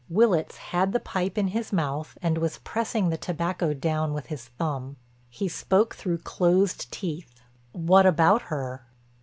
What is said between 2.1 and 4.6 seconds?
and was pressing the tobacco down with his